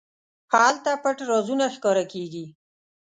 [0.53, 2.45] هلته پټ رازونه راښکاره کېږي.